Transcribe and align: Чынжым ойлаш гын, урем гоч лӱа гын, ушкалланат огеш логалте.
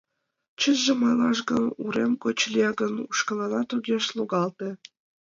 Чынжым 0.59 0.99
ойлаш 1.07 1.39
гын, 1.49 1.65
урем 1.85 2.11
гоч 2.23 2.39
лӱа 2.53 2.69
гын, 2.79 2.93
ушкалланат 3.11 3.69
огеш 3.75 4.05
логалте. 4.17 4.69